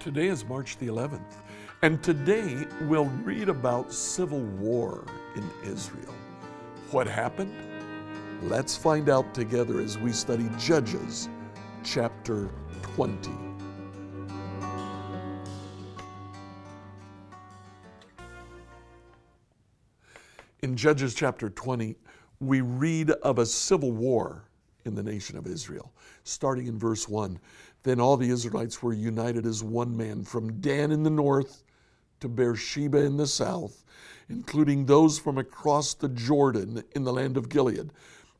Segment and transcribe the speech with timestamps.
[0.00, 1.36] Today is March the 11th,
[1.82, 5.04] and today we'll read about civil war
[5.36, 6.14] in Israel.
[6.90, 7.54] What happened?
[8.42, 11.28] Let's find out together as we study Judges
[11.84, 12.48] chapter
[12.82, 13.49] 20.
[20.62, 21.96] In Judges chapter 20,
[22.40, 24.44] we read of a civil war
[24.84, 25.94] in the nation of Israel.
[26.24, 27.38] Starting in verse 1
[27.82, 31.64] Then all the Israelites were united as one man from Dan in the north
[32.20, 33.84] to Beersheba in the south,
[34.28, 37.90] including those from across the Jordan in the land of Gilead.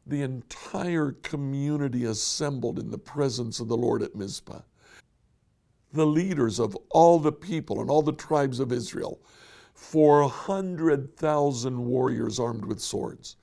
[0.06, 4.61] The entire community assembled in the presence of the Lord at Mizpah.
[5.95, 9.20] The leaders of all the people and all the tribes of Israel,
[9.80, 13.37] 400,000 warriors armed with swords,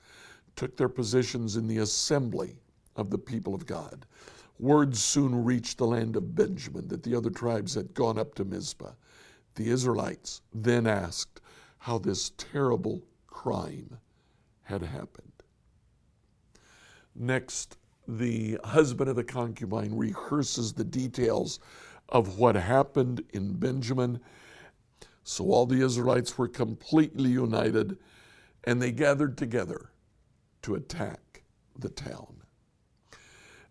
[0.56, 2.56] took their positions in the assembly
[2.96, 4.06] of the people of God.
[4.58, 8.44] Word soon reached the land of Benjamin that the other tribes had gone up to
[8.44, 8.92] Mizpah.
[9.56, 11.42] The Israelites then asked
[11.78, 13.98] how this terrible crime
[14.62, 15.32] had happened.
[17.14, 21.60] Next, the husband of the concubine rehearses the details
[22.08, 24.20] of what happened in Benjamin.
[25.28, 27.98] So all the Israelites were completely united
[28.64, 29.90] and they gathered together
[30.62, 31.42] to attack
[31.78, 32.34] the town.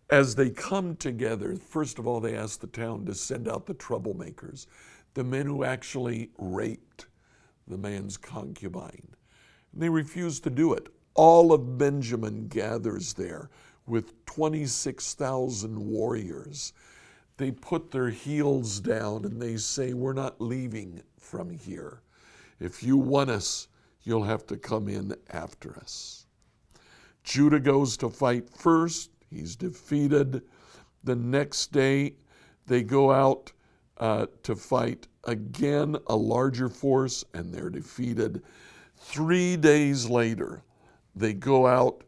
[0.08, 3.74] As they come together, first of all, they ask the town to send out the
[3.74, 4.66] troublemakers,
[5.14, 7.06] the men who actually raped
[7.66, 9.08] the man's concubine.
[9.72, 10.86] And they refuse to do it.
[11.14, 13.50] All of Benjamin gathers there
[13.84, 16.72] with 26,000 warriors.
[17.38, 22.02] They put their heels down and they say, We're not leaving from here.
[22.60, 23.68] If you want us,
[24.02, 26.26] you'll have to come in after us.
[27.22, 29.10] Judah goes to fight first.
[29.30, 30.42] He's defeated.
[31.04, 32.14] The next day,
[32.66, 33.52] they go out
[33.98, 38.42] uh, to fight again a larger force, and they're defeated.
[38.96, 40.62] Three days later,
[41.14, 42.02] they go out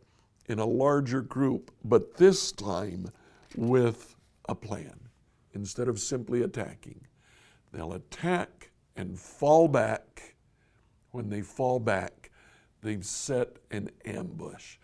[0.47, 3.11] in a larger group, but this time
[3.55, 4.17] with
[4.49, 5.10] a plan.
[5.55, 7.07] Instead of simply attacking,
[7.73, 10.37] they'll attack and fall back.
[11.11, 12.31] When they fall back,
[12.83, 14.77] they've set an ambush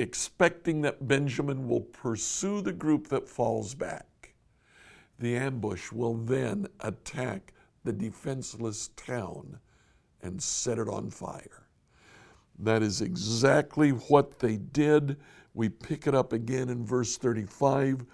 [0.00, 4.34] expecting that Benjamin will pursue the group that falls back.
[5.18, 7.52] The ambush will then attack
[7.84, 9.60] the defenseless town
[10.22, 11.66] and set it on fire.
[12.58, 15.18] That is exactly what they did.
[15.52, 18.06] We pick it up again in verse 35.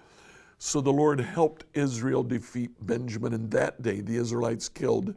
[0.57, 5.15] So the Lord helped Israel defeat Benjamin, and that day the Israelites killed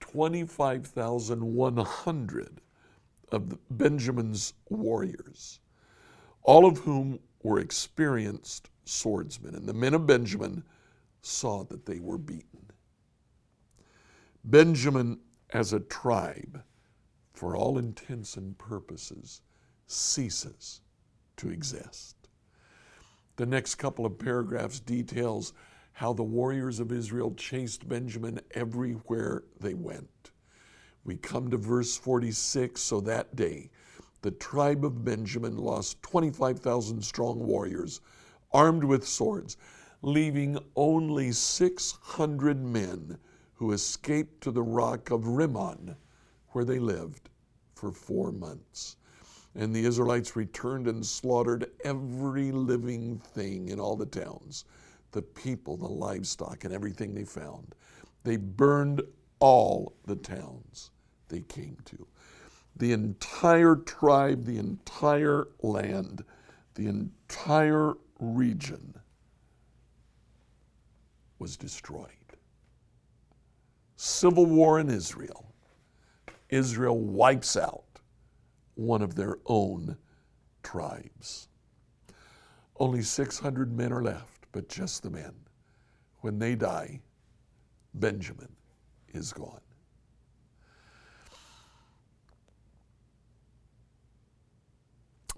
[0.00, 2.60] 25,100
[3.30, 5.60] of Benjamin's warriors
[6.42, 9.54] all of whom were experienced swordsmen.
[9.54, 10.64] And the men of Benjamin
[11.20, 12.70] saw that they were beaten.
[14.44, 16.62] Benjamin, as a tribe,
[17.32, 19.40] for all intents and purposes,
[19.86, 20.80] ceases
[21.36, 22.21] to exist.
[23.36, 25.52] The next couple of paragraphs details
[25.92, 30.30] how the warriors of Israel chased Benjamin everywhere they went.
[31.04, 33.70] We come to verse 46 so that day
[34.22, 38.00] the tribe of Benjamin lost 25,000 strong warriors
[38.52, 39.56] armed with swords,
[40.02, 43.18] leaving only 600 men
[43.54, 45.96] who escaped to the rock of Rimmon,
[46.50, 47.30] where they lived
[47.74, 48.96] for four months.
[49.54, 54.64] And the Israelites returned and slaughtered every living thing in all the towns
[55.12, 57.74] the people, the livestock, and everything they found.
[58.24, 59.02] They burned
[59.40, 60.90] all the towns
[61.28, 62.06] they came to
[62.76, 66.24] the entire tribe, the entire land,
[66.74, 68.94] the entire region
[71.38, 72.08] was destroyed.
[73.96, 75.54] Civil war in Israel.
[76.48, 77.91] Israel wipes out
[78.74, 79.96] one of their own
[80.62, 81.48] tribes.
[82.78, 85.34] Only 600 men are left, but just the men.
[86.20, 87.00] When they die,
[87.94, 88.54] Benjamin
[89.12, 89.60] is gone.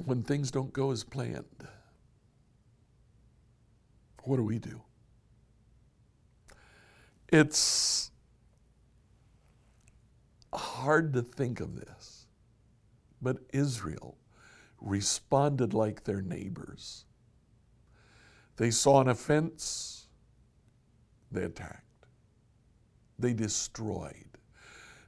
[0.05, 1.69] when things don't go as planned,
[4.25, 4.82] what do we do?
[7.29, 8.11] It's
[10.53, 12.24] hard to think of this,
[13.25, 14.17] but Israel
[14.81, 17.06] responded like their neighbors.
[18.56, 20.06] They saw an offense,
[21.32, 22.06] they attacked,
[23.19, 24.38] they destroyed.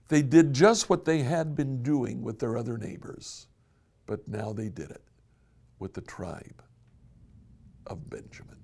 [0.08, 3.48] They did just what they had been doing with their other neighbors,
[4.06, 5.02] but now they did it
[5.78, 6.62] with the tribe
[7.86, 8.56] of Benjamin.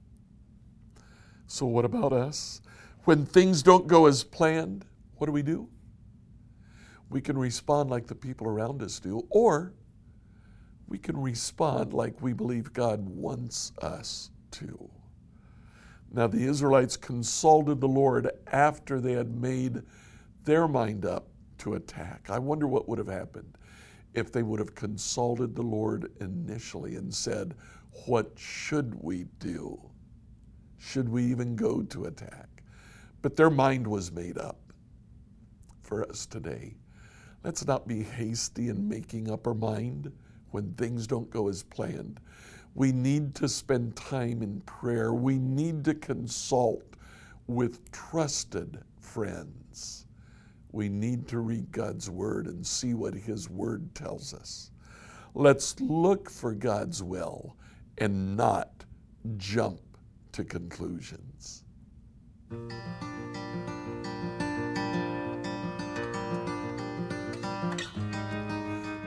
[1.47, 2.63] So, what about us?
[3.05, 4.85] When things don't go as planned,
[5.17, 5.69] what do we do?
[7.13, 9.75] We can respond like the people around us do, or
[10.89, 14.91] we can respond like we believe God wants us to.
[16.11, 19.83] Now, the Israelites consulted the Lord after they had made
[20.45, 21.29] their mind up
[21.59, 22.31] to attack.
[22.31, 23.59] I wonder what would have happened
[24.15, 27.55] if they would have consulted the Lord initially and said,
[28.07, 29.79] What should we do?
[30.79, 32.63] Should we even go to attack?
[33.21, 34.59] But their mind was made up.
[35.83, 36.77] For us today,
[37.45, 40.13] let's not be hasty in making up our mind
[40.51, 42.21] when things don't go as planned.
[42.75, 45.13] We need to spend time in prayer.
[45.13, 46.85] We need to consult
[47.47, 50.07] with trusted friends.
[50.71, 54.71] We need to read God's Word and see what His Word tells us.
[55.35, 57.57] Let's look for God's will
[57.99, 58.85] and not
[59.37, 59.81] jump
[60.33, 61.65] to conclusions.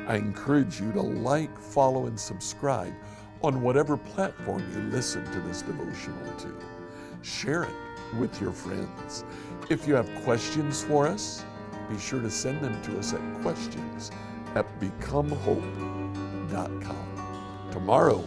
[0.07, 2.93] I encourage you to like, follow, and subscribe
[3.41, 6.55] on whatever platform you listen to this devotional to.
[7.21, 7.73] Share it
[8.19, 9.25] with your friends.
[9.69, 11.43] If you have questions for us,
[11.89, 14.11] be sure to send them to us at questions
[14.55, 17.69] at becomehope.com.
[17.71, 18.23] Tomorrow,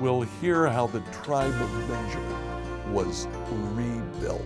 [0.00, 3.28] we'll hear how the tribe of Benjamin was
[3.74, 4.42] rebuilt.